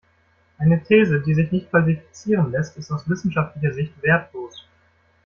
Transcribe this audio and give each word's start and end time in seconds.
Eine 0.57 0.83
These, 0.83 1.21
die 1.21 1.35
sich 1.35 1.51
nicht 1.51 1.69
falsifizieren 1.69 2.49
lässt, 2.51 2.75
ist 2.75 2.89
aus 2.91 3.07
wissenschaftlicher 3.07 3.71
Sicht 3.71 3.93
wertlos. 4.01 4.67